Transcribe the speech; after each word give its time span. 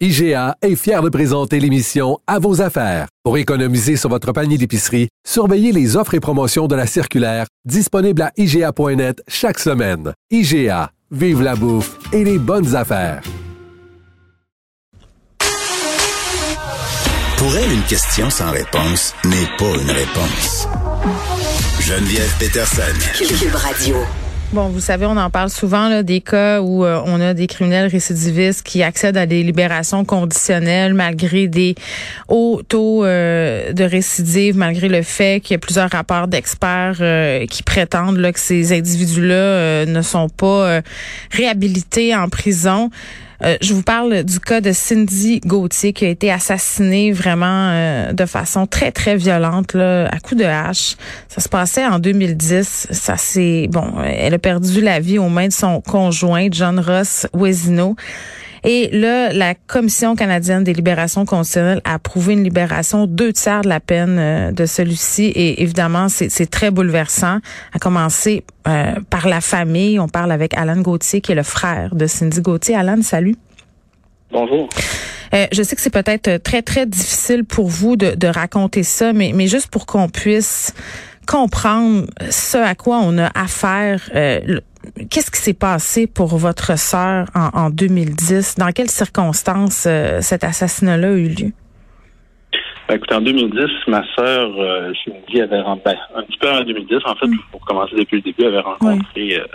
IGA 0.00 0.56
est 0.60 0.74
fier 0.74 1.02
de 1.02 1.08
présenter 1.08 1.60
l'émission 1.60 2.18
À 2.26 2.40
vos 2.40 2.60
affaires. 2.60 3.06
Pour 3.22 3.38
économiser 3.38 3.96
sur 3.96 4.10
votre 4.10 4.32
panier 4.32 4.58
d'épicerie, 4.58 5.08
surveillez 5.24 5.70
les 5.70 5.96
offres 5.96 6.14
et 6.14 6.20
promotions 6.20 6.66
de 6.66 6.74
la 6.74 6.88
circulaire 6.88 7.46
disponible 7.64 8.22
à 8.22 8.32
IGA.net 8.36 9.22
chaque 9.28 9.60
semaine. 9.60 10.12
IGA, 10.32 10.90
vive 11.12 11.42
la 11.42 11.54
bouffe 11.54 11.96
et 12.12 12.24
les 12.24 12.38
bonnes 12.38 12.74
affaires. 12.74 13.22
Pour 17.38 17.56
elle, 17.56 17.72
une 17.72 17.82
question 17.82 18.30
sans 18.30 18.50
réponse 18.50 19.14
n'est 19.24 19.56
pas 19.58 19.80
une 19.80 19.90
réponse. 19.92 20.66
Geneviève 21.78 22.34
Peterson. 22.40 22.82
Cube 23.16 23.54
Radio. 23.54 23.96
Bon, 24.54 24.68
vous 24.68 24.78
savez, 24.78 25.04
on 25.04 25.16
en 25.16 25.30
parle 25.30 25.50
souvent 25.50 25.88
là, 25.88 26.04
des 26.04 26.20
cas 26.20 26.60
où 26.60 26.84
euh, 26.84 27.02
on 27.06 27.20
a 27.20 27.34
des 27.34 27.48
criminels 27.48 27.88
récidivistes 27.88 28.62
qui 28.64 28.84
accèdent 28.84 29.16
à 29.16 29.26
des 29.26 29.42
libérations 29.42 30.04
conditionnelles 30.04 30.94
malgré 30.94 31.48
des 31.48 31.74
hauts 32.28 32.62
taux 32.62 33.04
euh, 33.04 33.72
de 33.72 33.82
récidive, 33.82 34.56
malgré 34.56 34.88
le 34.88 35.02
fait 35.02 35.40
qu'il 35.40 35.54
y 35.54 35.56
a 35.56 35.58
plusieurs 35.58 35.90
rapports 35.90 36.28
d'experts 36.28 36.98
euh, 37.00 37.46
qui 37.46 37.64
prétendent 37.64 38.18
là, 38.18 38.32
que 38.32 38.38
ces 38.38 38.72
individus-là 38.72 39.86
ne 39.86 40.02
sont 40.02 40.28
pas 40.28 40.82
réhabilités 41.32 42.14
en 42.14 42.28
prison. 42.28 42.90
Euh, 43.42 43.56
je 43.60 43.74
vous 43.74 43.82
parle 43.82 44.22
du 44.24 44.40
cas 44.40 44.60
de 44.60 44.72
Cindy 44.72 45.40
Gauthier 45.40 45.92
qui 45.92 46.04
a 46.04 46.08
été 46.08 46.30
assassinée 46.30 47.12
vraiment 47.12 47.70
euh, 47.70 48.12
de 48.12 48.26
façon 48.26 48.66
très 48.66 48.92
très 48.92 49.16
violente 49.16 49.74
là, 49.74 50.06
à 50.06 50.18
coup 50.20 50.34
de 50.34 50.44
hache. 50.44 50.96
Ça 51.28 51.40
se 51.40 51.48
passait 51.48 51.84
en 51.84 51.98
2010. 51.98 52.88
Ça 52.90 53.16
c'est 53.16 53.68
bon, 53.70 53.92
elle 54.04 54.34
a 54.34 54.38
perdu 54.38 54.80
la 54.80 55.00
vie 55.00 55.18
aux 55.18 55.28
mains 55.28 55.48
de 55.48 55.52
son 55.52 55.80
conjoint 55.80 56.48
John 56.50 56.78
Ross 56.78 57.26
Wesino. 57.32 57.96
Et 58.64 58.88
là, 58.92 59.32
la 59.32 59.54
Commission 59.54 60.16
canadienne 60.16 60.64
des 60.64 60.72
libérations 60.72 61.26
conditionnelles 61.26 61.82
a 61.84 61.94
approuvé 61.94 62.32
une 62.32 62.42
libération 62.42 63.06
deux 63.06 63.32
tiers 63.32 63.60
de 63.60 63.68
la 63.68 63.80
peine 63.80 64.16
euh, 64.18 64.52
de 64.52 64.64
celui-ci. 64.64 65.24
Et 65.24 65.62
évidemment, 65.62 66.08
c'est 66.08 66.50
très 66.50 66.70
bouleversant. 66.70 67.38
À 67.74 67.78
commencer 67.78 68.44
euh, 68.66 68.94
par 69.10 69.28
la 69.28 69.40
famille. 69.40 69.98
On 69.98 70.08
parle 70.08 70.32
avec 70.32 70.56
Alan 70.56 70.80
Gauthier, 70.80 71.20
qui 71.20 71.32
est 71.32 71.34
le 71.34 71.42
frère 71.42 71.94
de 71.94 72.06
Cindy 72.06 72.40
Gauthier. 72.40 72.74
Alan, 72.74 73.02
salut. 73.02 73.36
Bonjour. 74.32 74.68
Euh, 75.34 75.46
je 75.52 75.62
sais 75.62 75.76
que 75.76 75.82
c'est 75.82 75.90
peut-être 75.90 76.42
très, 76.42 76.62
très 76.62 76.86
difficile 76.86 77.44
pour 77.44 77.68
vous 77.68 77.96
de, 77.96 78.14
de 78.14 78.26
raconter 78.26 78.82
ça, 78.82 79.12
mais, 79.12 79.32
mais 79.34 79.46
juste 79.46 79.68
pour 79.68 79.84
qu'on 79.84 80.08
puisse 80.08 80.72
comprendre 81.26 82.06
ce 82.30 82.58
à 82.58 82.74
quoi 82.74 83.00
on 83.02 83.18
a 83.18 83.30
affaire. 83.34 84.10
Euh, 84.14 84.60
Qu'est-ce 85.10 85.30
qui 85.30 85.40
s'est 85.40 85.54
passé 85.54 86.06
pour 86.06 86.36
votre 86.36 86.78
sœur 86.78 87.26
en, 87.34 87.48
en, 87.58 87.70
2010? 87.70 88.56
Dans 88.56 88.70
quelles 88.72 88.90
circonstances 88.90 89.86
euh, 89.86 90.20
cet 90.20 90.44
assassinat-là 90.44 91.08
a 91.08 91.12
eu 91.12 91.28
lieu? 91.28 91.52
Ben, 92.88 92.96
écoutez, 92.96 93.14
en 93.14 93.22
2010, 93.22 93.64
ma 93.88 94.02
sœur 94.14 94.50
euh, 94.58 94.92
Cindy 95.04 95.40
avait 95.40 95.60
rencontré, 95.60 95.94
ben, 95.94 96.20
un 96.20 96.22
petit 96.24 96.38
peu 96.38 96.50
en 96.50 96.60
2010, 96.62 96.96
en 97.06 97.14
fait, 97.14 97.26
mm. 97.26 97.38
pour 97.50 97.64
commencer 97.64 97.96
depuis 97.96 98.16
le 98.16 98.22
début, 98.22 98.44
avait 98.44 98.60
rencontré 98.60 99.40
euh, 99.40 99.46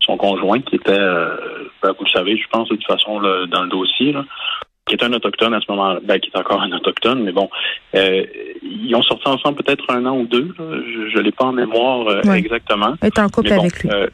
son 0.00 0.16
conjoint 0.16 0.60
qui 0.60 0.76
était, 0.76 0.92
euh, 0.92 1.36
ben, 1.82 1.92
vous 1.98 2.04
le 2.04 2.10
savez, 2.10 2.36
je 2.36 2.48
pense, 2.50 2.68
de 2.68 2.76
toute 2.76 2.86
façon, 2.86 3.18
là, 3.18 3.46
dans 3.46 3.62
le 3.62 3.68
dossier, 3.68 4.12
là, 4.12 4.24
qui 4.86 4.94
est 4.94 5.02
un 5.02 5.12
autochtone 5.12 5.52
à 5.54 5.60
ce 5.60 5.70
moment-là, 5.72 6.00
ben, 6.04 6.20
qui 6.20 6.30
est 6.32 6.38
encore 6.38 6.62
un 6.62 6.70
autochtone, 6.72 7.24
mais 7.24 7.32
bon, 7.32 7.50
euh, 7.94 8.24
ils 8.62 8.94
ont 8.94 9.02
sorti 9.02 9.28
ensemble 9.28 9.62
peut-être 9.62 9.84
un 9.90 10.06
an 10.06 10.16
ou 10.16 10.26
deux, 10.26 10.54
là, 10.58 10.80
je 11.12 11.18
ne 11.18 11.22
l'ai 11.22 11.32
pas 11.32 11.46
en 11.46 11.52
mémoire 11.52 12.06
euh, 12.08 12.32
exactement. 12.34 12.94
Elle 13.00 13.08
est 13.08 13.18
en 13.18 13.28
couple 13.28 13.48
bon, 13.48 13.60
avec 13.60 13.82
lui. 13.82 13.90
Euh, 13.90 14.06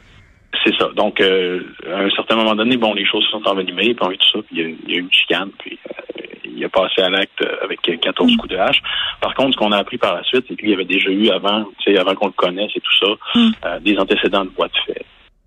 c'est 0.63 0.75
ça. 0.77 0.89
Donc, 0.95 1.19
euh, 1.21 1.61
à 1.91 1.99
un 1.99 2.09
certain 2.11 2.35
moment 2.35 2.55
donné, 2.55 2.77
bon, 2.77 2.93
les 2.93 3.05
choses 3.05 3.23
se 3.25 3.31
sont 3.31 3.47
envenimées, 3.47 3.93
puis 3.93 4.17
tout 4.17 4.39
ça, 4.39 4.39
puis 4.45 4.51
il 4.51 4.57
y, 4.59 4.63
a, 4.63 4.67
il 4.67 4.89
y 4.89 4.93
a 4.93 4.97
eu 4.97 5.01
une 5.01 5.11
chicane, 5.13 5.49
puis 5.57 5.79
euh, 5.89 6.21
il 6.45 6.63
a 6.63 6.69
passé 6.69 7.01
à 7.01 7.09
l'acte 7.09 7.43
avec 7.63 7.81
14 7.81 8.31
mm. 8.31 8.37
coups 8.37 8.53
de 8.53 8.57
hache. 8.57 8.81
Par 9.21 9.33
contre, 9.33 9.53
ce 9.53 9.57
qu'on 9.57 9.71
a 9.71 9.77
appris 9.77 9.97
par 9.97 10.15
la 10.15 10.23
suite, 10.23 10.45
c'est 10.47 10.55
qu'il 10.55 10.69
y 10.69 10.73
avait 10.73 10.85
déjà 10.85 11.09
eu 11.09 11.29
avant, 11.29 11.65
tu 11.79 11.91
sais, 11.91 11.99
avant 11.99 12.15
qu'on 12.15 12.27
le 12.27 12.33
connaisse 12.33 12.71
et 12.75 12.81
tout 12.81 13.05
ça, 13.05 13.39
mm. 13.39 13.51
euh, 13.65 13.79
des 13.79 13.97
antécédents 13.97 14.45
de 14.45 14.51
voie 14.55 14.67
de 14.67 14.93
fait. 14.93 15.05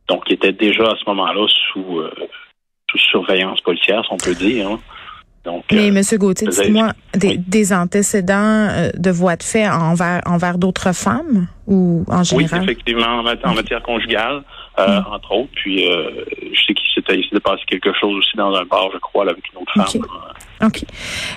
Donc, 0.08 0.24
il 0.28 0.34
était 0.34 0.52
déjà 0.52 0.84
à 0.84 0.96
ce 0.96 1.08
moment-là 1.08 1.46
sous, 1.72 1.98
euh, 1.98 2.10
sous 2.90 2.98
surveillance 2.98 3.60
policière, 3.60 4.04
si 4.04 4.12
on 4.12 4.16
peut 4.16 4.34
dire. 4.34 4.68
Hein. 4.68 4.80
Donc, 5.44 5.64
Mais, 5.70 5.92
Monsieur 5.92 6.18
Gauthier, 6.18 6.48
dites-moi, 6.48 6.92
des, 7.14 7.28
Oui. 7.28 7.38
des 7.38 7.72
antécédents 7.72 8.90
de 8.94 9.10
voie 9.10 9.36
de 9.36 9.44
fait 9.44 9.68
envers, 9.68 10.20
envers 10.26 10.58
d'autres 10.58 10.92
femmes 10.92 11.46
ou 11.68 12.04
en 12.08 12.18
Oui, 12.18 12.24
général? 12.24 12.64
effectivement, 12.64 13.06
en 13.06 13.22
matière, 13.22 13.50
en 13.50 13.54
matière 13.54 13.82
conjugale, 13.82 14.42
euh, 14.78 15.00
Mm. 15.00 15.04
entre 15.12 15.32
autres. 15.32 15.50
Puis, 15.54 15.88
euh, 15.90 16.10
je 16.52 16.60
sais 16.66 16.74
qu'il 16.74 16.86
s'était, 16.94 17.40
passé 17.40 17.62
quelque 17.66 17.92
chose 18.00 18.14
aussi 18.16 18.36
dans 18.36 18.54
un 18.54 18.64
bar, 18.64 18.88
je 18.92 18.98
crois, 18.98 19.24
là, 19.24 19.32
avec 19.32 19.44
une 19.52 19.62
autre 19.62 19.72
femme. 19.74 20.02
Ok. 20.64 20.82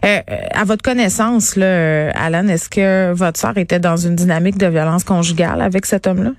Euh, 0.06 0.20
à 0.54 0.64
votre 0.66 0.82
connaissance, 0.82 1.56
là, 1.56 2.12
Alan, 2.12 2.48
est-ce 2.48 2.70
que 2.70 3.14
votre 3.14 3.40
sœur 3.40 3.58
était 3.58 3.80
dans 3.80 3.98
une 3.98 4.16
dynamique 4.16 4.58
de 4.58 4.68
violence 4.68 5.04
conjugale 5.04 5.62
avec 5.62 5.86
cet 5.86 6.08
homme-là? 6.08 6.32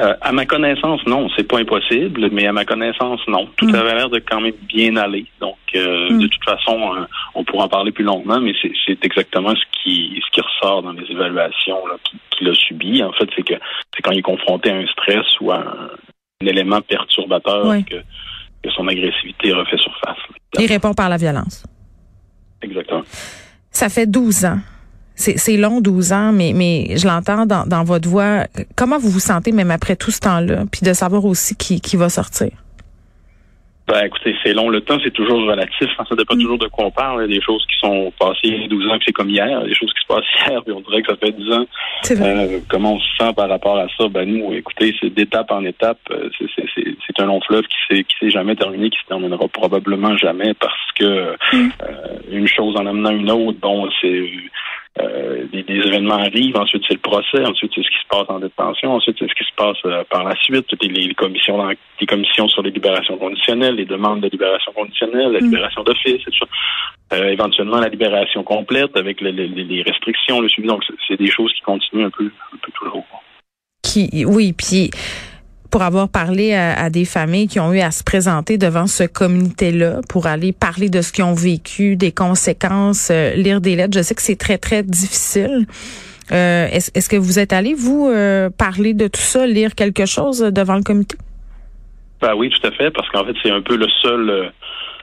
Euh, 0.00 0.14
à 0.22 0.32
ma 0.32 0.44
connaissance, 0.44 1.00
non, 1.06 1.28
c'est 1.36 1.46
pas 1.46 1.58
impossible, 1.60 2.28
mais 2.32 2.46
à 2.48 2.52
ma 2.52 2.64
connaissance, 2.64 3.20
non. 3.28 3.48
Tout 3.56 3.66
Mm. 3.68 3.74
avait 3.76 3.94
l'air 3.94 4.10
de 4.10 4.18
quand 4.18 4.40
même 4.40 4.54
bien 4.68 4.96
aller. 4.96 5.24
Donc, 5.40 5.53
euh, 5.76 6.10
Mm. 6.10 6.18
de 6.20 6.26
toute 6.26 6.44
façon, 6.44 6.94
euh, 6.94 7.04
on 7.34 7.44
pourra 7.44 7.64
en 7.64 7.68
parler 7.68 7.92
plus 7.92 8.04
longuement, 8.04 8.40
mais 8.40 8.52
c'est, 8.60 9.04
exactement 9.04 9.54
ce 9.54 9.62
qui, 9.82 10.20
ce 10.24 10.30
qui 10.32 10.40
ressort 10.40 10.82
dans 10.82 10.92
les 10.92 11.04
évaluations 11.10 11.78
qu'il, 12.30 12.48
a 12.48 12.54
subi. 12.54 13.02
En 13.02 13.12
fait, 13.12 13.28
c'est 13.36 13.42
que 13.42 13.54
c'est 13.94 14.02
quand 14.02 14.12
il 14.12 14.18
est 14.18 14.22
confronté 14.22 14.70
à 14.70 14.76
un 14.76 14.86
stress 14.86 15.26
ou 15.40 15.50
à 15.50 15.56
un, 15.58 15.90
un 16.42 16.46
élément 16.46 16.80
perturbateur 16.80 17.66
Oui. 17.66 17.84
que, 17.84 17.96
que 17.96 18.70
son 18.70 18.86
agressivité 18.88 19.52
refait 19.52 19.76
surface. 19.78 20.18
Il 20.58 20.66
répond 20.66 20.94
par 20.94 21.08
la 21.08 21.16
violence. 21.16 21.64
Exactement. 22.62 23.02
Ça 23.70 23.88
fait 23.88 24.06
12 24.06 24.44
ans. 24.46 24.58
C'est 25.16 25.38
c'est 25.38 25.56
long, 25.56 25.80
12 25.80 26.12
ans, 26.12 26.32
mais, 26.32 26.52
mais 26.54 26.96
je 26.96 27.06
l'entends 27.06 27.46
dans, 27.46 27.66
dans 27.66 27.84
votre 27.84 28.08
voix. 28.08 28.46
Comment 28.74 28.98
vous 28.98 29.10
vous 29.10 29.20
sentez 29.20 29.52
même 29.52 29.70
après 29.70 29.94
tout 29.96 30.10
ce 30.10 30.18
temps-là? 30.20 30.64
Puis 30.72 30.80
de 30.82 30.92
savoir 30.92 31.24
aussi 31.24 31.56
qui, 31.56 31.80
qui 31.80 31.96
va 31.96 32.08
sortir? 32.08 32.50
Ben, 33.86 34.06
écoutez, 34.06 34.34
c'est 34.42 34.54
long. 34.54 34.70
Le 34.70 34.80
temps, 34.80 34.96
c'est 35.04 35.12
toujours 35.12 35.42
relatif. 35.46 35.88
hein. 35.98 36.04
Ça 36.08 36.14
dépend 36.16 36.34
Mm. 36.36 36.40
toujours 36.40 36.58
de 36.58 36.68
quoi 36.68 36.86
on 36.86 36.90
parle. 36.90 37.18
Il 37.26 37.30
y 37.32 37.34
a 37.36 37.38
des 37.38 37.44
choses 37.44 37.64
qui 37.66 37.76
sont 37.78 38.10
passées 38.18 38.38
il 38.44 38.62
y 38.62 38.64
a 38.64 38.68
12 38.68 38.88
ans 38.88 38.98
que 38.98 39.04
c'est 39.04 39.12
comme 39.12 39.28
hier. 39.28 39.46
Il 39.46 39.52
y 39.52 39.54
a 39.54 39.66
des 39.68 39.74
choses 39.74 39.92
qui 39.92 40.00
se 40.00 40.06
passent 40.06 40.24
hier, 40.48 40.62
puis 40.64 40.72
on 40.72 40.80
dirait 40.80 41.02
que 41.02 41.10
ça 41.12 41.16
fait 41.18 41.32
10 41.32 41.52
ans. 41.52 41.66
Euh, 42.12 42.60
comment 42.70 42.94
on 42.94 42.98
se 42.98 43.16
sent 43.18 43.32
par 43.36 43.48
rapport 43.50 43.76
à 43.76 43.86
ça? 43.98 44.08
Ben, 44.08 44.26
nous, 44.26 44.54
écoutez, 44.54 44.94
c'est 45.00 45.10
d'étape 45.10 45.50
en 45.50 45.64
étape. 45.66 45.98
Euh, 46.10 46.30
c'est- 46.38 46.46
c'est- 46.56 46.64
C'est 46.74 46.96
c'est 47.06 47.20
un 47.22 47.26
long 47.26 47.40
fleuve 47.42 47.62
qui 47.62 47.76
s'est 47.88 48.02
qui 48.04 48.16
s'est 48.18 48.30
jamais 48.30 48.56
terminé, 48.56 48.90
qui 48.90 48.98
se 48.98 49.06
terminera 49.06 49.46
probablement 49.46 50.16
jamais 50.16 50.54
parce 50.54 50.90
que 50.98 51.36
Mm. 51.52 51.70
euh, 51.82 52.18
une 52.32 52.48
chose 52.48 52.74
en 52.76 52.86
amenant 52.86 53.10
une 53.10 53.30
autre, 53.30 53.58
bon, 53.60 53.88
c'est 54.00 54.28
euh, 55.00 55.44
des, 55.52 55.62
des 55.64 55.74
événements 55.88 56.14
arrivent, 56.18 56.56
ensuite 56.56 56.84
c'est 56.86 56.94
le 56.94 57.00
procès, 57.00 57.44
ensuite 57.44 57.72
c'est 57.74 57.82
ce 57.82 57.88
qui 57.90 57.98
se 57.98 58.06
passe 58.08 58.28
en 58.28 58.38
détention, 58.38 58.92
ensuite 58.92 59.16
c'est 59.18 59.28
ce 59.28 59.34
qui 59.34 59.44
se 59.44 59.54
passe 59.56 59.76
euh, 59.86 60.04
par 60.08 60.22
la 60.24 60.36
suite, 60.36 60.66
toutes 60.68 60.84
les, 60.84 60.88
les 61.08 61.14
commissions 61.14 61.56
dans- 61.58 61.68
les 62.00 62.06
commissions 62.06 62.46
sur 62.48 62.62
les 62.62 62.70
libérations 62.70 63.16
conditionnelles, 63.18 63.74
les 63.74 63.86
demandes 63.86 64.20
de 64.20 64.28
libération 64.28 64.72
conditionnelle, 64.72 65.32
la 65.32 65.40
Mm. 65.40 65.44
libération 65.44 65.82
d'office, 65.82 66.22
et 66.26 66.30
tout 66.30 66.38
ça. 66.38 66.46
Euh, 67.16 67.28
éventuellement 67.28 67.78
la 67.80 67.88
libération 67.88 68.42
complète 68.44 68.96
avec 68.96 69.20
le- 69.20 69.32
le- 69.32 69.46
les 69.46 69.82
restrictions, 69.82 70.40
le 70.40 70.48
suivi. 70.48 70.68
Donc 70.68 70.84
c'est- 70.86 70.94
c'est 71.08 71.16
des 71.18 71.30
choses 71.30 71.52
qui 71.54 71.60
continuent 71.62 72.06
un 72.06 72.10
peu, 72.10 72.24
un 72.52 72.56
peu 72.62 72.70
toujours. 72.72 73.04
Qui, 73.82 74.24
oui, 74.24 74.52
puis 74.52 74.90
pour 75.74 75.82
avoir 75.82 76.08
parlé 76.08 76.54
à, 76.54 76.84
à 76.84 76.88
des 76.88 77.04
familles 77.04 77.48
qui 77.48 77.58
ont 77.58 77.72
eu 77.72 77.80
à 77.80 77.90
se 77.90 78.04
présenter 78.04 78.58
devant 78.58 78.86
ce 78.86 79.02
comité-là 79.02 80.02
pour 80.08 80.28
aller 80.28 80.52
parler 80.52 80.88
de 80.88 81.02
ce 81.02 81.12
qu'ils 81.12 81.24
ont 81.24 81.34
vécu, 81.34 81.96
des 81.96 82.12
conséquences, 82.12 83.10
euh, 83.10 83.34
lire 83.34 83.60
des 83.60 83.74
lettres. 83.74 83.98
Je 83.98 84.02
sais 84.02 84.14
que 84.14 84.22
c'est 84.22 84.38
très, 84.38 84.56
très 84.56 84.84
difficile. 84.84 85.66
Euh, 86.30 86.68
est-ce, 86.70 87.08
que 87.08 87.16
vous 87.16 87.40
êtes 87.40 87.52
allé, 87.52 87.74
vous, 87.74 88.08
euh, 88.08 88.50
parler 88.56 88.94
de 88.94 89.08
tout 89.08 89.20
ça, 89.20 89.48
lire 89.48 89.74
quelque 89.74 90.06
chose 90.06 90.38
devant 90.42 90.76
le 90.76 90.84
comité? 90.84 91.16
Ben 92.20 92.36
oui, 92.36 92.50
tout 92.50 92.64
à 92.64 92.70
fait, 92.70 92.92
parce 92.92 93.08
qu'en 93.08 93.24
fait, 93.24 93.34
c'est 93.42 93.50
un 93.50 93.60
peu 93.60 93.74
le 93.74 93.88
seul 94.00 94.52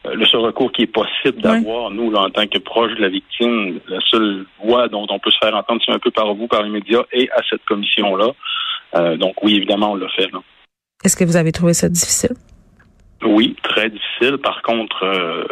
le 0.06 0.26
seul 0.26 0.40
recours 0.40 0.72
qui 0.72 0.84
est 0.84 0.88
possible 0.88 1.42
d'avoir, 1.42 1.92
nous, 1.92 2.10
là, 2.12 2.22
en 2.22 2.30
tant 2.30 2.48
que 2.48 2.60
proche 2.60 2.96
de 2.96 3.02
la 3.02 3.10
victime, 3.10 3.82
la 3.90 4.00
seule 4.10 4.46
voie 4.64 4.88
dont 4.88 5.06
on 5.10 5.20
peut 5.20 5.32
se 5.32 5.38
faire 5.38 5.54
entendre, 5.54 5.82
c'est 5.86 5.92
un 5.92 6.00
peu 6.00 6.12
par 6.12 6.34
vous, 6.34 6.48
par 6.48 6.64
les 6.64 6.70
médias 6.70 7.04
et 7.12 7.30
à 7.32 7.42
cette 7.50 7.66
commission-là. 7.66 8.32
Euh, 8.96 9.18
donc 9.18 9.44
oui, 9.44 9.56
évidemment, 9.58 9.92
on 9.92 9.96
l'a 9.96 10.08
fait. 10.10 10.32
Là. 10.32 10.40
Est-ce 11.04 11.16
que 11.16 11.24
vous 11.24 11.38
avez 11.38 11.52
trouvé 11.52 11.74
ça 11.74 11.90
difficile? 11.90 12.36
Oui, 13.24 13.56
très 13.64 13.90
difficile. 13.90 14.38
Par 14.38 14.62
contre, 14.62 15.04
euh, 15.04 15.44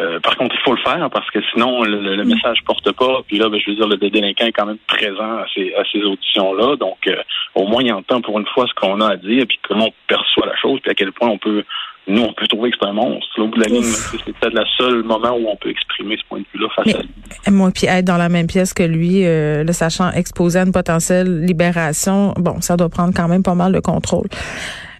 euh, 0.00 0.18
par 0.20 0.36
contre, 0.36 0.56
il 0.58 0.62
faut 0.62 0.74
le 0.74 0.82
faire 0.82 1.08
parce 1.10 1.30
que 1.30 1.38
sinon, 1.52 1.84
le, 1.84 2.16
le 2.16 2.24
message 2.24 2.58
porte 2.66 2.90
pas. 2.92 3.22
Puis 3.28 3.38
là, 3.38 3.48
ben, 3.48 3.60
je 3.60 3.70
veux 3.70 3.76
dire, 3.76 3.86
le 3.86 3.96
délinquant 3.96 4.46
est 4.46 4.52
quand 4.52 4.66
même 4.66 4.78
présent 4.88 5.38
à 5.38 5.46
ces, 5.54 5.72
à 5.74 5.84
ces 5.92 6.02
auditions-là. 6.02 6.76
Donc, 6.76 7.06
euh, 7.06 7.22
au 7.54 7.66
moins, 7.66 7.82
il 7.82 7.92
entend 7.92 8.20
pour 8.20 8.38
une 8.38 8.46
fois 8.46 8.66
ce 8.66 8.74
qu'on 8.74 9.00
a 9.00 9.12
à 9.12 9.16
dire, 9.16 9.46
puis 9.46 9.58
comment 9.62 9.86
on 9.86 9.94
perçoit 10.08 10.46
la 10.46 10.56
chose, 10.56 10.80
puis 10.80 10.90
à 10.90 10.94
quel 10.94 11.12
point 11.12 11.28
on 11.28 11.38
peut, 11.38 11.64
nous, 12.06 12.22
on 12.22 12.32
peut 12.34 12.46
trouver 12.46 12.70
que 12.70 12.76
c'est 12.80 12.86
un 12.86 12.92
monstre. 12.92 13.26
Au 13.38 13.48
bout 13.48 13.56
de 13.56 13.60
la 13.60 13.68
ligne, 13.68 13.82
c'est 13.82 14.22
peut-être 14.24 14.54
le 14.54 14.64
seul 14.76 15.02
moment 15.04 15.36
où 15.36 15.48
on 15.48 15.56
peut 15.56 15.70
exprimer 15.70 16.16
ce 16.18 16.28
point 16.28 16.40
de 16.40 16.44
vue-là 16.52 16.68
face 16.76 16.94
à 16.94 16.98
lui. 16.98 17.10
Moi, 17.50 17.70
puis 17.70 17.86
être 17.86 18.04
dans 18.04 18.18
la 18.18 18.28
même 18.28 18.46
pièce 18.46 18.74
que 18.74 18.82
lui, 18.82 19.24
euh, 19.24 19.64
le 19.64 19.72
sachant 19.72 20.10
exposé 20.12 20.58
à 20.58 20.62
une 20.62 20.72
potentielle 20.72 21.44
libération, 21.44 22.34
bon, 22.36 22.60
ça 22.60 22.76
doit 22.76 22.90
prendre 22.90 23.14
quand 23.14 23.28
même 23.28 23.42
pas 23.42 23.54
mal 23.54 23.72
de 23.72 23.80
contrôle. 23.80 24.28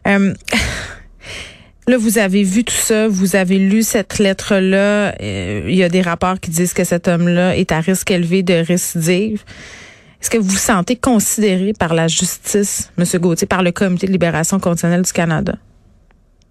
Euh, 0.06 0.32
Là, 1.86 1.98
vous 1.98 2.16
avez 2.16 2.44
vu 2.44 2.64
tout 2.64 2.72
ça, 2.72 3.08
vous 3.08 3.36
avez 3.36 3.58
lu 3.58 3.82
cette 3.82 4.18
lettre-là. 4.18 5.14
Euh, 5.20 5.66
il 5.68 5.74
y 5.74 5.82
a 5.82 5.90
des 5.90 6.00
rapports 6.00 6.40
qui 6.40 6.50
disent 6.50 6.72
que 6.72 6.82
cet 6.82 7.08
homme-là 7.08 7.58
est 7.58 7.72
à 7.72 7.80
risque 7.80 8.10
élevé 8.10 8.42
de 8.42 8.54
récidive. 8.54 9.44
Est-ce 10.18 10.30
que 10.30 10.38
vous 10.38 10.48
vous 10.48 10.56
sentez 10.56 10.96
considéré 10.96 11.74
par 11.78 11.92
la 11.92 12.08
justice, 12.08 12.90
M. 12.96 13.04
Gauthier, 13.20 13.46
par 13.46 13.62
le 13.62 13.70
Comité 13.70 14.06
de 14.06 14.12
libération 14.12 14.58
conditionnelle 14.58 15.02
du 15.02 15.12
Canada? 15.12 15.56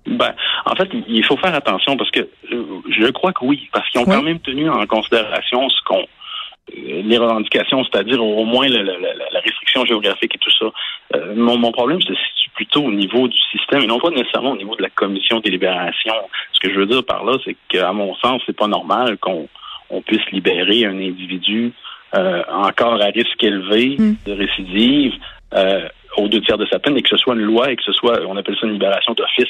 Ben, 0.05 0.33
en 0.65 0.75
fait, 0.75 0.89
il 1.07 1.23
faut 1.25 1.37
faire 1.37 1.55
attention 1.55 1.95
parce 1.95 2.11
que 2.11 2.19
euh, 2.51 2.81
je 2.89 3.07
crois 3.11 3.31
que 3.31 3.45
oui, 3.45 3.69
parce 3.71 3.89
qu'ils 3.89 4.01
ont 4.01 4.05
quand 4.05 4.21
même 4.21 4.39
tenu 4.39 4.69
en 4.69 4.85
considération 4.85 5.69
ce 5.69 5.81
qu'on 5.85 6.01
euh, 6.01 7.01
les 7.03 7.17
revendications, 7.17 7.83
c'est-à-dire 7.85 8.23
au 8.23 8.45
moins 8.45 8.67
la, 8.67 9.39
restriction 9.39 9.85
géographique 9.85 10.35
et 10.35 10.39
tout 10.39 10.51
ça. 10.51 10.65
mon, 11.35 11.57
mon 11.57 11.71
problème 11.71 12.01
se 12.01 12.13
situe 12.13 12.49
plutôt 12.55 12.83
au 12.83 12.91
niveau 12.91 13.27
du 13.27 13.37
système 13.51 13.81
et 13.81 13.87
non 13.87 13.99
pas 13.99 14.09
nécessairement 14.09 14.51
au 14.51 14.57
niveau 14.57 14.75
de 14.75 14.83
la 14.83 14.89
commission 14.89 15.39
des 15.39 15.49
libérations. 15.49 16.13
Ce 16.53 16.59
que 16.59 16.73
je 16.73 16.79
veux 16.79 16.85
dire 16.85 17.03
par 17.05 17.23
là, 17.25 17.37
c'est 17.43 17.55
qu'à 17.69 17.91
mon 17.91 18.15
sens, 18.15 18.41
c'est 18.45 18.55
pas 18.55 18.67
normal 18.67 19.17
qu'on 19.17 19.47
on 19.89 20.01
puisse 20.01 20.25
libérer 20.31 20.85
un 20.85 20.97
individu 20.97 21.73
euh, 22.15 22.43
encore 22.51 23.01
à 23.01 23.05
risque 23.05 23.43
élevé 23.43 23.95
hmm. 23.97 24.15
de 24.25 24.33
récidive 24.33 25.13
euh, 25.55 25.87
aux 26.17 26.27
deux 26.27 26.41
tiers 26.41 26.57
de 26.57 26.65
sa 26.65 26.79
peine 26.79 26.97
et 26.97 27.01
que 27.01 27.09
ce 27.09 27.17
soit 27.17 27.35
une 27.35 27.41
loi 27.41 27.71
et 27.71 27.75
que 27.75 27.83
ce 27.83 27.93
soit, 27.93 28.19
on 28.27 28.37
appelle 28.37 28.55
ça 28.59 28.67
une 28.67 28.73
libération 28.73 29.13
d'office. 29.13 29.49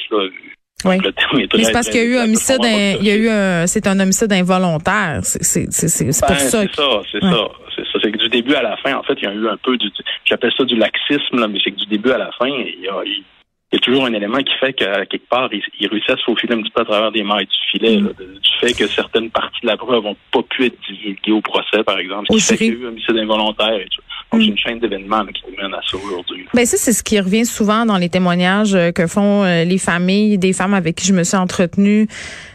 Oui. 0.84 0.98
Mais 1.34 1.46
c'est 1.62 1.72
parce 1.72 1.88
qu'il 1.88 2.00
y 2.00 2.04
a 2.04 2.06
eu 2.06 2.16
un 2.16 2.24
homicide, 2.24 2.58
il 2.62 3.06
y 3.06 3.10
a 3.10 3.16
eu 3.16 3.28
un, 3.28 3.66
c'est 3.66 3.86
un 3.86 3.98
homicide 3.98 4.32
involontaire. 4.32 5.20
C'est, 5.22 5.42
c'est, 5.42 5.88
c'est, 5.88 6.20
pour 6.20 6.28
ben, 6.28 6.38
ça. 6.38 6.62
C'est 6.62 6.74
ça, 6.74 7.00
c'est 7.10 7.20
ça. 7.20 7.48
C'est 7.74 7.84
ça. 7.84 7.98
C'est 8.02 8.12
que 8.12 8.18
du 8.18 8.28
début 8.28 8.54
à 8.54 8.62
la 8.62 8.76
fin, 8.78 8.94
en 8.94 9.02
fait, 9.02 9.14
il 9.14 9.24
y 9.24 9.26
a 9.26 9.32
eu 9.32 9.48
un 9.48 9.56
peu 9.56 9.76
du, 9.76 9.90
j'appelle 10.24 10.52
ça 10.56 10.64
du 10.64 10.76
laxisme, 10.76 11.38
là, 11.38 11.48
mais 11.48 11.58
c'est 11.64 11.70
que 11.70 11.76
du 11.76 11.86
début 11.86 12.10
à 12.10 12.18
la 12.18 12.30
fin, 12.32 12.46
il 12.46 12.80
y 12.80 12.88
a, 12.88 13.02
il 13.04 13.24
y 13.72 13.76
a 13.76 13.80
toujours 13.80 14.04
un 14.04 14.12
élément 14.12 14.38
qui 14.38 14.54
fait 14.60 14.72
qu'à 14.72 15.04
quelque 15.06 15.28
part, 15.28 15.48
il, 15.52 15.62
il, 15.80 15.88
réussit 15.88 16.10
à 16.10 16.16
se 16.16 16.22
faufiler 16.22 16.54
un 16.54 16.62
petit 16.62 16.70
peu 16.70 16.82
à 16.82 16.84
travers 16.84 17.10
des 17.10 17.22
mailles 17.24 17.46
du 17.46 17.70
filet, 17.70 17.96
mm. 17.98 18.12
du 18.18 18.50
fait 18.60 18.72
que 18.72 18.86
certaines 18.86 19.30
parties 19.30 19.60
de 19.62 19.66
la 19.66 19.76
preuve 19.76 20.04
n'ont 20.04 20.16
pas 20.30 20.42
pu 20.42 20.66
être 20.66 20.76
divulguées 20.88 21.32
au 21.32 21.40
procès, 21.40 21.82
par 21.82 21.98
exemple, 21.98 22.26
ce 22.30 22.36
qui 22.36 22.42
fait 22.42 22.56
qu'il 22.56 22.66
y 22.66 22.70
a 22.70 22.74
eu 22.74 22.84
un 22.84 22.88
homicide 22.90 23.16
involontaire 23.16 23.74
et 23.74 23.88
tout. 23.90 24.02
Donc, 24.34 24.42
c'est 24.42 24.48
mm. 24.48 24.50
une 24.50 24.58
chaîne 24.58 24.78
d'événements 24.80 25.24
qui 25.26 25.42
nous 25.48 25.62
mène 25.62 25.74
à 25.74 25.80
ça 25.88 25.96
aujourd'hui. 25.96 26.46
Ben 26.54 26.66
ça, 26.66 26.76
c'est 26.76 26.92
ce 26.92 27.02
qui 27.02 27.18
revient 27.20 27.46
souvent 27.46 27.86
dans 27.86 27.98
les 27.98 28.08
témoignages 28.08 28.74
euh, 28.74 28.92
que 28.92 29.06
font 29.06 29.44
euh, 29.44 29.64
les 29.64 29.78
familles, 29.78 30.38
des 30.38 30.52
femmes 30.52 30.74
avec 30.74 30.96
qui 30.96 31.06
je 31.06 31.14
me 31.14 31.24
suis 31.24 31.36
entretenue 31.36 32.06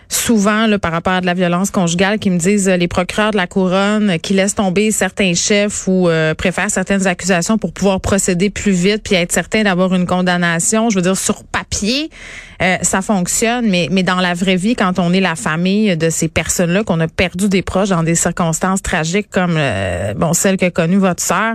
souvent 0.09 0.65
là, 0.65 0.79
par 0.79 0.91
rapport 0.91 1.13
à 1.13 1.21
de 1.21 1.27
la 1.27 1.35
violence 1.35 1.69
conjugale 1.69 2.17
qui 2.17 2.31
me 2.31 2.39
disent 2.39 2.67
euh, 2.67 2.77
les 2.77 2.87
procureurs 2.87 3.29
de 3.31 3.37
la 3.37 3.45
couronne 3.45 4.17
qui 4.19 4.33
laissent 4.33 4.55
tomber 4.55 4.91
certains 4.91 5.35
chefs 5.35 5.87
ou 5.87 6.09
euh, 6.09 6.33
préfèrent 6.33 6.71
certaines 6.71 7.05
accusations 7.05 7.59
pour 7.59 7.71
pouvoir 7.71 8.01
procéder 8.01 8.49
plus 8.49 8.71
vite 8.71 9.03
puis 9.03 9.13
être 9.13 9.31
certain 9.31 9.63
d'avoir 9.63 9.93
une 9.93 10.07
condamnation. 10.07 10.89
Je 10.89 10.95
veux 10.95 11.03
dire 11.03 11.17
sur 11.17 11.43
papier 11.43 12.09
euh, 12.61 12.77
ça 12.81 13.01
fonctionne 13.01 13.69
mais 13.69 13.87
mais 13.91 14.03
dans 14.03 14.19
la 14.19 14.33
vraie 14.33 14.55
vie 14.55 14.75
quand 14.75 14.97
on 14.97 15.13
est 15.13 15.21
la 15.21 15.35
famille 15.35 15.95
de 15.95 16.09
ces 16.09 16.27
personnes-là 16.27 16.83
qu'on 16.83 16.99
a 16.99 17.07
perdu 17.07 17.47
des 17.47 17.61
proches 17.61 17.89
dans 17.89 18.03
des 18.03 18.15
circonstances 18.15 18.81
tragiques 18.81 19.29
comme 19.29 19.57
bon 20.17 20.33
celle 20.33 20.57
que 20.57 20.69
connue 20.69 20.97
votre 20.97 21.23
sœur 21.23 21.53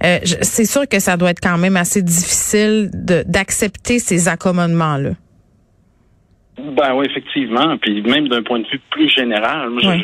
c'est 0.00 0.64
sûr 0.64 0.86
que 0.86 1.00
ça 1.00 1.16
doit 1.16 1.30
être 1.30 1.40
quand 1.40 1.58
même 1.58 1.76
assez 1.76 2.02
difficile 2.02 2.90
d'accepter 2.94 3.98
ces 3.98 4.28
accommodements 4.28 4.96
là. 4.96 5.10
Ben 6.58 6.94
oui, 6.94 7.06
effectivement. 7.08 7.76
Puis 7.78 8.02
même 8.02 8.28
d'un 8.28 8.42
point 8.42 8.60
de 8.60 8.66
vue 8.66 8.80
plus 8.90 9.08
général, 9.08 9.70
moi, 9.70 9.94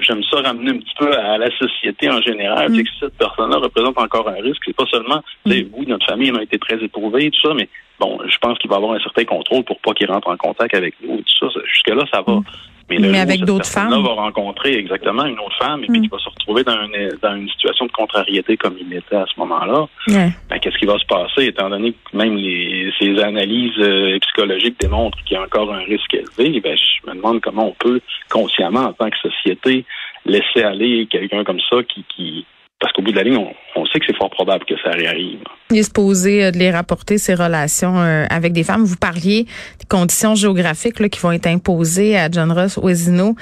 j'aime 0.00 0.22
ça 0.24 0.40
ramener 0.40 0.72
un 0.72 0.78
petit 0.78 0.94
peu 0.98 1.16
à 1.16 1.38
la 1.38 1.50
société 1.56 2.10
en 2.10 2.20
général. 2.20 2.70
Mm. 2.70 2.82
Que 2.82 2.88
cette 3.00 3.16
personne-là 3.16 3.58
représente 3.58 3.98
encore 3.98 4.28
un 4.28 4.42
risque, 4.42 4.62
c'est 4.64 4.76
pas 4.76 4.86
seulement, 4.86 5.22
mm. 5.46 5.52
oui, 5.72 5.86
notre 5.86 6.06
famille 6.06 6.32
a 6.36 6.42
été 6.42 6.58
très 6.58 6.82
éprouvée 6.82 7.26
et 7.26 7.30
tout 7.30 7.48
ça, 7.48 7.54
mais 7.54 7.68
bon, 8.00 8.18
je 8.26 8.36
pense 8.38 8.58
qu'il 8.58 8.70
va 8.70 8.76
avoir 8.76 8.92
un 8.92 9.00
certain 9.00 9.24
contrôle 9.24 9.64
pour 9.64 9.80
pas 9.80 9.92
qu'il 9.92 10.10
rentre 10.10 10.28
en 10.28 10.36
contact 10.36 10.74
avec 10.74 10.94
nous 11.02 11.18
et 11.18 11.22
tout 11.22 11.48
ça. 11.48 11.60
Jusque-là, 11.66 12.04
ça 12.12 12.22
va. 12.22 12.34
Mm. 12.34 12.44
Mais, 12.90 13.18
avec 13.18 13.44
d'autres 13.44 13.66
femmes. 13.66 13.90
va 13.90 14.14
rencontrer 14.14 14.76
exactement 14.76 15.24
une 15.24 15.38
autre 15.38 15.56
femme 15.58 15.82
et 15.84 15.86
puis 15.86 16.00
il 16.02 16.08
va 16.10 16.18
se 16.18 16.28
retrouver 16.28 16.64
dans 16.64 16.76
une, 16.84 17.16
dans 17.22 17.34
une 17.34 17.48
situation 17.48 17.86
de 17.86 17.92
contrariété 17.92 18.56
comme 18.56 18.76
il 18.78 18.92
était 18.92 19.16
à 19.16 19.26
ce 19.26 19.38
moment-là. 19.40 19.86
Ben, 20.08 20.58
qu'est-ce 20.60 20.78
qui 20.78 20.86
va 20.86 20.98
se 20.98 21.06
passer 21.06 21.46
étant 21.46 21.70
donné 21.70 21.92
que 21.92 22.16
même 22.16 22.36
les, 22.36 22.92
ces 22.98 23.18
analyses 23.20 23.78
euh, 23.78 24.18
psychologiques 24.20 24.78
démontrent 24.80 25.18
qu'il 25.24 25.36
y 25.36 25.40
a 25.40 25.42
encore 25.42 25.72
un 25.72 25.84
risque 25.84 26.14
élevé? 26.14 26.60
Ben, 26.60 26.76
je 26.76 27.10
me 27.10 27.16
demande 27.16 27.40
comment 27.40 27.68
on 27.68 27.74
peut 27.78 28.00
consciemment 28.30 28.84
en 28.86 28.92
tant 28.92 29.10
que 29.10 29.18
société 29.18 29.84
laisser 30.26 30.62
aller 30.62 31.06
quelqu'un 31.10 31.44
comme 31.44 31.60
ça 31.70 31.82
qui, 31.82 32.04
qui 32.14 32.46
parce 32.84 32.92
qu'au 32.92 33.00
bout 33.00 33.12
de 33.12 33.16
la 33.16 33.22
ligne, 33.22 33.38
on, 33.76 33.86
sait 33.86 33.98
que 33.98 34.04
c'est 34.06 34.14
fort 34.14 34.28
probable 34.28 34.66
que 34.66 34.74
ça 34.84 34.90
réarrive. 34.90 35.38
Il 35.70 35.78
est 35.78 35.84
supposé 35.84 36.44
euh, 36.44 36.50
de 36.50 36.58
les 36.58 36.70
rapporter 36.70 37.16
ses 37.16 37.32
relations 37.32 37.98
euh, 37.98 38.26
avec 38.28 38.52
des 38.52 38.62
femmes. 38.62 38.84
Vous 38.84 38.98
parliez 38.98 39.46
des 39.80 39.86
conditions 39.88 40.34
géographiques 40.34 41.08
qui 41.08 41.18
vont 41.18 41.32
être 41.32 41.46
imposées 41.46 42.18
à 42.18 42.30
John 42.30 42.52
Ross 42.52 42.78
Oisino. 42.82 43.36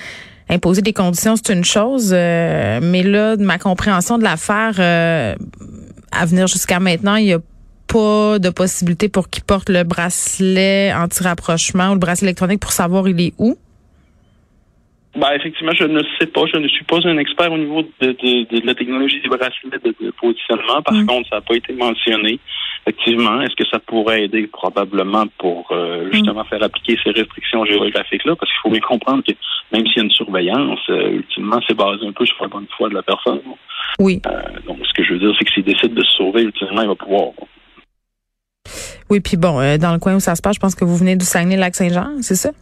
Imposer 0.49 0.81
des 0.81 0.93
conditions, 0.93 1.35
c'est 1.35 1.53
une 1.53 1.65
chose, 1.65 2.13
euh, 2.15 2.79
mais 2.81 3.03
là, 3.03 3.35
de 3.37 3.43
ma 3.43 3.59
compréhension 3.59 4.17
de 4.17 4.23
l'affaire, 4.23 4.79
à 4.79 6.25
venir 6.25 6.47
jusqu'à 6.47 6.79
maintenant, 6.79 7.17
il 7.17 7.25
n'y 7.25 7.33
a 7.33 7.41
pas 7.89 8.39
de 8.39 8.51
possibilité 8.51 9.09
pour 9.09 9.29
qu'il 9.29 9.43
porte 9.43 9.69
le 9.71 9.83
bracelet 9.83 10.93
anti-rapprochement 10.95 11.89
ou 11.89 11.95
le 11.95 11.99
bracelet 11.99 12.29
électronique 12.29 12.61
pour 12.61 12.71
savoir 12.71 13.09
il 13.09 13.21
est 13.21 13.35
où. 13.39 13.57
Ben, 15.15 15.29
effectivement, 15.35 15.73
je 15.79 15.85
ne 15.85 16.01
sais 16.19 16.27
pas. 16.27 16.45
Je 16.47 16.57
ne 16.59 16.67
suis 16.69 16.85
pas 16.85 16.97
un 17.05 17.19
expert 17.19 17.53
au 17.53 17.59
niveau 17.59 17.83
de, 17.83 18.07
de, 18.13 18.61
de 18.61 18.67
la 18.67 18.75
technologie 18.75 19.21
des 19.21 19.29
bracelets 19.29 19.79
de, 19.85 20.11
positionnement. 20.13 20.81
Par 20.83 20.95
mm. 20.95 21.07
contre, 21.07 21.29
ça 21.29 21.37
n'a 21.37 21.43
pas 21.43 21.55
été 21.55 21.75
mentionné. 21.75 22.39
Effectivement, 22.87 23.43
est-ce 23.43 23.55
que 23.55 23.69
ça 23.71 23.79
pourrait 23.79 24.25
aider? 24.25 24.47
Probablement 24.47 25.27
pour 25.37 25.69
euh, 25.71 26.07
mm. 26.07 26.13
justement 26.15 26.45
faire 26.45 26.63
appliquer 26.63 26.99
ces 27.05 27.11
restrictions 27.11 27.65
géographiques-là? 27.67 28.37
Parce 28.37 28.51
qu'il 28.51 28.61
faut 28.63 28.71
bien 28.71 28.81
comprendre 28.81 29.23
que 29.23 29.33
même 29.71 29.87
s'il 29.87 29.99
y 29.99 30.01
a 30.01 30.05
une 30.05 30.11
surveillance, 30.11 30.81
euh, 30.89 31.11
ultimement, 31.11 31.61
c'est 31.69 31.77
basé 31.77 32.07
un 32.07 32.13
peu 32.13 32.25
sur 32.25 32.41
la 32.41 32.49
bonne 32.49 32.67
foi 32.75 32.89
de 32.89 32.95
la 32.95 33.03
personne. 33.03 33.41
Oui. 33.99 34.23
Euh, 34.27 34.43
donc, 34.67 34.79
ce 34.83 34.95
que 34.95 35.05
je 35.05 35.13
veux 35.13 35.19
dire, 35.19 35.35
c'est 35.39 35.45
que 35.45 35.53
s'il 35.53 35.65
décide 35.65 35.93
de 35.93 36.03
se 36.03 36.13
sauver, 36.17 36.43
ultimement, 36.43 36.81
il 36.81 36.89
va 36.89 36.95
pouvoir. 36.95 37.33
Oui, 39.11 39.21
puis 39.21 39.37
bon, 39.37 39.59
dans 39.77 39.93
le 39.93 39.99
coin 39.99 40.15
où 40.15 40.21
ça 40.21 40.35
se 40.35 40.41
passe, 40.41 40.55
je 40.55 40.61
pense 40.61 40.75
que 40.75 40.87
vous 40.87 40.97
venez 40.97 41.17
du 41.17 41.27
Saguenay-Lac-Saint-Jean, 41.27 42.23
c'est 42.23 42.35
ça? 42.35 42.53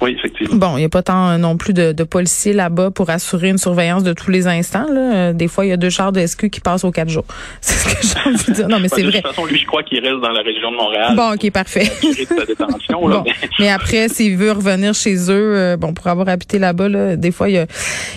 Oui, 0.00 0.14
effectivement. 0.16 0.54
Bon, 0.56 0.76
il 0.76 0.80
n'y 0.80 0.84
a 0.84 0.88
pas 0.88 1.02
tant 1.02 1.30
euh, 1.30 1.38
non 1.38 1.56
plus 1.56 1.74
de, 1.74 1.90
de 1.90 2.04
policiers 2.04 2.52
là-bas 2.52 2.92
pour 2.92 3.10
assurer 3.10 3.48
une 3.48 3.58
surveillance 3.58 4.04
de 4.04 4.12
tous 4.12 4.30
les 4.30 4.46
instants. 4.46 4.86
Là. 4.88 5.14
Euh, 5.14 5.32
des 5.32 5.48
fois, 5.48 5.66
il 5.66 5.70
y 5.70 5.72
a 5.72 5.76
deux 5.76 5.90
chars 5.90 6.12
de 6.12 6.24
SQ 6.24 6.50
qui 6.50 6.60
passent 6.60 6.84
aux 6.84 6.92
quatre 6.92 7.08
jours. 7.08 7.24
C'est 7.60 7.74
ce 7.74 7.94
que 7.94 8.06
j'ai 8.06 8.28
envie 8.28 8.44
de 8.44 8.52
dire. 8.52 8.68
Non, 8.68 8.78
mais 8.78 8.88
c'est 8.88 9.02
vrai. 9.02 9.18
De 9.18 9.22
toute 9.22 9.34
façon, 9.34 9.46
lui, 9.46 9.58
je 9.58 9.66
crois 9.66 9.82
qu'il 9.82 9.98
reste 9.98 10.20
dans 10.20 10.30
la 10.30 10.42
région 10.42 10.70
de 10.70 10.76
Montréal. 10.76 11.16
Bon, 11.16 11.32
ok, 11.34 11.50
parfait. 11.50 11.90
Détention, 12.46 13.08
là, 13.08 13.24
mais... 13.58 13.68
après, 13.70 14.08
s'il 14.08 14.36
veut 14.36 14.52
revenir 14.52 14.94
chez 14.94 15.16
eux, 15.30 15.56
euh, 15.56 15.76
bon, 15.76 15.92
pour 15.92 16.06
avoir 16.06 16.28
habité 16.28 16.58
là-bas, 16.58 16.88
là, 16.88 17.16
des 17.16 17.32
fois, 17.32 17.48
il, 17.48 17.54
y 17.54 17.58
a, 17.58 17.66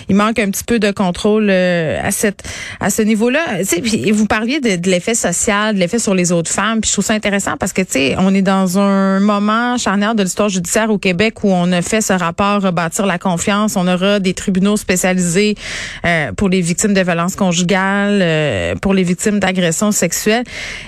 il 0.08 0.14
manque 0.14 0.38
un 0.38 0.50
petit 0.50 0.64
peu 0.64 0.78
de 0.78 0.90
contrôle 0.92 1.50
à 1.50 2.10
cette 2.10 2.44
à 2.80 2.90
ce 2.90 3.02
niveau-là. 3.02 3.40
Puis 3.82 4.10
vous 4.12 4.26
parliez 4.26 4.60
de, 4.60 4.76
de 4.76 4.88
l'effet 4.88 5.14
social, 5.14 5.74
de 5.74 5.80
l'effet 5.80 5.98
sur 5.98 6.14
les 6.14 6.30
autres 6.30 6.50
femmes. 6.50 6.80
Puis 6.80 6.88
je 6.88 6.94
trouve 6.94 7.04
ça 7.04 7.14
intéressant 7.14 7.56
parce 7.58 7.72
que 7.72 7.82
tu 7.82 7.92
sais, 7.92 8.14
on 8.18 8.34
est 8.34 8.42
dans 8.42 8.78
un 8.78 9.20
moment 9.20 9.76
charnière 9.78 10.14
de 10.14 10.22
l'histoire 10.22 10.48
judiciaire 10.48 10.90
au 10.90 10.98
Québec 10.98 11.42
où 11.42 11.52
on 11.52 11.71
a 11.72 11.82
fait 11.82 12.00
ce 12.00 12.12
rapport 12.12 12.62
rebâtir 12.62 13.06
la 13.06 13.18
confiance. 13.18 13.76
On 13.76 13.86
aura 13.86 14.20
des 14.20 14.34
tribunaux 14.34 14.76
spécialisés 14.76 15.56
euh, 16.04 16.32
pour 16.32 16.48
les 16.48 16.60
victimes 16.60 16.94
de 16.94 17.00
violences 17.00 17.36
conjugales, 17.36 18.20
euh, 18.22 18.74
pour 18.76 18.94
les 18.94 19.02
victimes 19.02 19.38
d'agressions 19.38 19.92
sexuelles. 19.92 20.44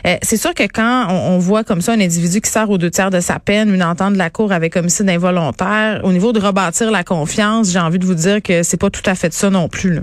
Euh, 0.07 0.17
c'est 0.23 0.37
sûr 0.37 0.55
que 0.55 0.65
quand 0.65 1.07
on, 1.11 1.39
voit 1.39 1.65
comme 1.65 1.81
ça 1.81 1.93
un 1.93 2.01
individu 2.01 2.41
qui 2.41 2.51
sort 2.51 2.71
aux 2.71 2.79
deux 2.79 2.91
tiers 2.91 3.11
de 3.11 3.21
sa 3.21 3.39
peine, 3.39 3.73
une 3.75 3.83
entente 3.83 4.15
de 4.15 4.19
la 4.19 4.31
cour 4.31 4.53
avec 4.53 4.77
homicide 4.77 5.09
involontaire, 5.09 6.01
au 6.05 6.13
niveau 6.13 6.33
de 6.33 6.41
rebâtir 6.41 6.91
la 6.91 7.05
confiance, 7.05 7.71
j'ai 7.71 7.81
envie 7.81 7.99
de 7.99 8.07
vous 8.07 8.15
dire 8.15 8.43
que 8.43 8.63
c'est 8.63 8.81
pas 8.81 8.91
tout 8.91 9.03
à 9.07 9.15
fait 9.15 9.33
ça 9.33 9.51
non 9.51 9.69
plus. 9.69 10.01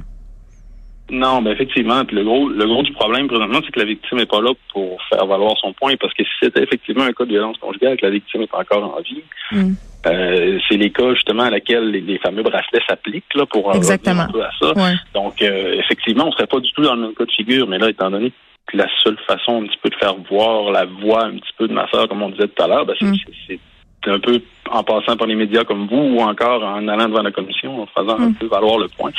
Non, 1.12 1.42
ben 1.42 1.52
effectivement. 1.52 2.04
le 2.10 2.24
gros, 2.24 2.48
le 2.48 2.66
gros 2.66 2.84
du 2.84 2.94
problème 2.94 3.28
présentement, 3.28 3.60
c'est 3.66 3.72
que 3.72 3.80
la 3.80 3.86
victime 3.86 4.18
n'est 4.18 4.26
pas 4.26 4.42
là 4.42 4.52
pour 4.72 4.98
faire 5.10 5.26
valoir 5.26 5.58
son 5.58 5.74
point, 5.74 5.96
parce 6.00 6.14
que 6.14 6.24
si 6.24 6.32
c'était 6.42 6.64
effectivement 6.64 7.04
un 7.04 7.12
cas 7.12 7.26
de 7.26 7.32
violence 7.32 7.58
conjugale, 7.58 7.98
que 7.98 8.06
la 8.06 8.14
victime 8.14 8.42
est 8.44 8.56
encore 8.56 8.96
en 8.98 9.02
vie, 9.02 9.22
mm. 9.52 9.74
euh, 10.08 10.60
c'est 10.70 10.78
les 10.78 10.90
cas 10.90 11.14
justement 11.14 11.44
à 11.44 11.50
laquelle 11.50 11.92
les, 11.92 12.18
fameux 12.20 12.44
bracelets 12.44 12.82
s'appliquent 12.88 13.34
là 13.36 13.46
pour 13.46 13.76
Exactement. 13.76 14.22
un 14.22 14.32
peu 14.32 14.42
à 14.42 14.52
ça. 14.58 14.74
Donc 15.14 15.42
euh, 15.42 15.76
effectivement, 15.80 16.28
on 16.28 16.32
serait 16.32 16.48
pas 16.48 16.62
du 16.62 16.72
tout 16.72 16.82
dans 16.82 16.96
le 16.96 17.02
même 17.02 17.14
cas 17.14 17.26
de 17.26 17.32
figure, 17.32 17.68
mais 17.68 17.78
là, 17.78 17.90
étant 17.90 18.10
donné 18.10 18.32
que 18.68 18.78
la 18.78 18.88
seule 19.04 19.18
façon 19.28 19.64
un 19.64 19.66
petit 19.66 19.80
peu 19.84 19.90
de 19.90 19.96
faire 19.96 20.16
voir 20.30 20.72
la 20.72 20.86
voix 20.86 21.26
un 21.26 21.34
petit 21.34 21.54
peu 21.58 21.68
de 21.68 21.74
ma 21.74 21.90
soeur, 21.90 22.08
comme 22.08 22.22
on 22.22 22.30
disait 22.30 22.48
tout 22.48 22.64
à 22.64 22.68
l'heure, 22.68 22.86
ben, 22.86 22.96
c'est 23.00 23.06
mm 23.06 23.60
un 24.08 24.20
peu 24.20 24.42
en 24.70 24.84
passant 24.84 25.16
par 25.16 25.28
les 25.28 25.36
médias 25.36 25.64
comme 25.64 25.88
vous 25.88 26.16
ou 26.16 26.22
encore 26.22 26.64
en 26.64 26.88
allant 26.88 27.08
devant 27.08 27.22
la 27.22 27.32
commission, 27.32 27.84
en 27.84 27.86
faisant 27.88 28.18
un 28.20 28.30
mm. 28.30 28.36
peu 28.36 28.48
valoir 28.48 28.80
le 28.80 28.88
point. 28.88 29.12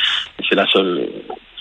C'est 0.48 0.56
la 0.56 0.66
seule 0.66 1.08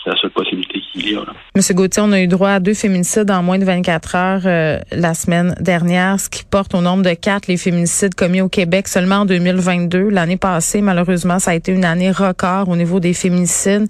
c'est 0.04 0.10
la 0.10 0.16
seule 0.18 0.32
possibilité 0.32 0.82
qu'il 0.92 1.12
y 1.12 1.16
a. 1.16 1.20
Là. 1.20 1.34
Monsieur 1.56 1.74
Gauthier, 1.74 2.04
on 2.06 2.12
a 2.12 2.22
eu 2.22 2.28
droit 2.28 2.50
à 2.50 2.60
deux 2.60 2.74
féminicides 2.74 3.30
en 3.30 3.44
moins 3.44 3.60
de 3.60 3.66
24 3.66 4.16
heures 4.16 4.42
euh, 4.46 4.80
la 4.92 5.14
semaine 5.14 5.56
dernière, 5.60 6.20
ce 6.20 6.30
qui 6.30 6.44
porte 6.44 6.74
au 6.74 6.82
nombre 6.82 7.04
de 7.04 7.14
quatre 7.14 7.48
les 7.48 7.58
féminicides 7.58 8.16
commis 8.16 8.42
au 8.42 8.50
Québec 8.50 8.88
seulement 8.88 9.18
en 9.18 9.26
2022. 9.26 10.10
L'année 10.10 10.38
passée, 10.38 10.82
malheureusement, 10.82 11.40
ça 11.40 11.52
a 11.52 11.54
été 11.56 11.72
une 11.72 11.86
année 11.86 12.12
record 12.12 12.70
au 12.70 12.76
niveau 12.76 13.00
des 13.00 13.14
féminicides. 13.14 13.88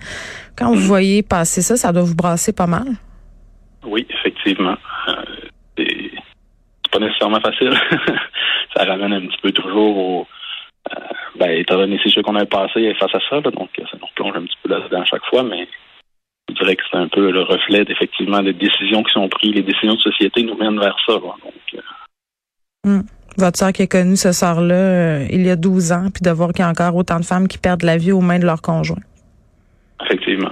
Quand 0.58 0.70
vous 0.72 0.82
voyez 0.82 1.24
passer 1.24 1.62
ça, 1.62 1.78
ça 1.78 1.92
doit 1.92 2.04
vous 2.04 2.16
brasser 2.16 2.54
pas 2.54 2.68
mal. 2.68 2.88
Oui, 3.84 4.06
effectivement. 4.10 4.76
Euh, 5.08 5.14
c'est 5.78 6.92
pas 6.92 7.00
nécessairement 7.00 7.40
facile. 7.40 7.74
ça 8.76 8.86
ramène 8.86 9.14
un 9.14 9.22
petit 9.22 9.40
peu 9.42 9.52
toujours 9.52 9.98
au 9.98 10.28
euh, 10.92 10.96
ben, 11.36 11.52
étant 11.52 11.78
donné 11.78 12.00
c'est 12.04 12.10
sûr 12.10 12.24
qu'on 12.24 12.36
a 12.36 12.46
passé 12.46 12.94
face 13.00 13.16
à 13.16 13.20
ça, 13.30 13.42
donc 13.42 13.70
ça 13.78 13.98
nous 14.00 14.08
replonge 14.08 14.36
un 14.36 14.42
petit 14.42 14.58
peu 14.64 14.70
là-dedans 14.70 15.02
à 15.02 15.06
chaque 15.06 15.26
fois, 15.26 15.44
mais 15.44 15.68
je 16.50 16.56
dirais 16.56 16.76
que 16.76 16.84
c'est 16.90 16.98
un 16.98 17.08
peu 17.08 17.32
le 17.32 17.42
reflet 17.44 17.84
effectivement 17.88 18.42
des 18.42 18.54
décisions 18.54 19.04
qui 19.04 19.12
sont 19.14 19.30
prises. 19.30 19.54
Les 19.54 19.64
décisions 19.64 19.96
de 19.96 20.02
société 20.02 20.44
nous 20.44 20.56
mènent 20.56 20.80
vers 20.80 20.96
ça. 21.06 21.14
Donc, 21.14 21.34
euh. 21.76 21.80
hum. 22.88 23.04
Votre 23.38 23.58
soeur 23.58 23.72
qui 23.72 23.84
a 23.84 23.88
connu 23.88 24.18
ce 24.18 24.34
sort-là 24.34 24.76
euh, 24.76 25.28
il 25.32 25.46
y 25.46 25.50
a 25.50 25.56
12 25.56 25.94
ans, 25.94 26.08
puis 26.14 26.22
de 26.22 26.30
voir 26.32 26.50
qu'il 26.50 26.64
y 26.64 26.68
a 26.68 26.70
encore 26.70 26.94
autant 26.96 27.18
de 27.18 27.24
femmes 27.24 27.48
qui 27.48 27.58
perdent 27.58 27.84
la 27.84 27.96
vie 27.98 28.12
aux 28.12 28.20
mains 28.20 28.40
de 28.40 28.46
leurs 28.46 28.62
conjoints. 28.62 29.02
Effectivement. 30.04 30.52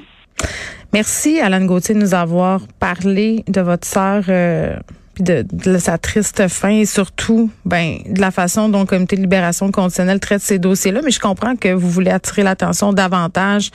Merci, 0.93 1.39
Alan 1.39 1.65
Gauthier, 1.65 1.93
de 1.93 1.99
nous 1.99 2.13
avoir 2.13 2.61
parlé 2.79 3.43
de 3.47 3.61
votre 3.61 3.85
sœur. 3.85 4.23
Euh, 4.29 4.77
de, 5.19 5.45
de, 5.51 5.77
sa 5.77 5.97
triste 5.97 6.47
fin 6.47 6.69
et 6.69 6.85
surtout 6.85 7.49
ben 7.65 7.97
de 8.05 8.19
la 8.19 8.31
façon 8.31 8.69
dont 8.69 8.81
le 8.81 8.85
comité 8.85 9.15
de 9.15 9.21
libération 9.21 9.71
conditionnelle 9.71 10.19
traite 10.19 10.41
ces 10.41 10.59
dossiers-là. 10.59 11.01
Mais 11.03 11.11
je 11.11 11.19
comprends 11.19 11.55
que 11.55 11.73
vous 11.73 11.89
voulez 11.89 12.11
attirer 12.11 12.43
l'attention 12.43 12.93
davantage 12.93 13.71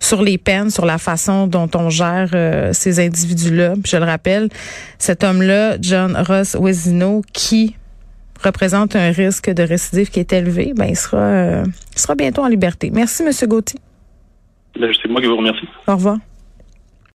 sur 0.00 0.22
les 0.22 0.38
peines, 0.38 0.70
sur 0.70 0.86
la 0.86 0.98
façon 0.98 1.46
dont 1.46 1.68
on 1.74 1.90
gère 1.90 2.30
euh, 2.34 2.72
ces 2.72 3.00
individus-là. 3.04 3.74
je 3.84 3.96
le 3.96 4.04
rappelle, 4.04 4.48
cet 4.98 5.24
homme-là, 5.24 5.76
John 5.80 6.16
Ross 6.16 6.56
Wesino, 6.58 7.22
qui 7.32 7.74
représente 8.42 8.94
un 8.94 9.10
risque 9.10 9.50
de 9.50 9.62
récidive 9.62 10.10
qui 10.10 10.20
est 10.20 10.32
élevé, 10.32 10.72
ben 10.76 10.86
il 10.86 10.96
sera, 10.96 11.18
euh, 11.18 11.64
il 11.94 11.98
sera 11.98 12.14
bientôt 12.14 12.42
en 12.42 12.48
liberté. 12.48 12.90
Merci, 12.92 13.24
Monsieur 13.24 13.46
Gauthier. 13.46 13.80
Ben, 14.78 14.90
c'est 15.02 15.08
moi 15.08 15.20
qui 15.20 15.26
vous 15.26 15.36
remercie. 15.36 15.66
Au 15.86 15.96
revoir. 15.96 16.18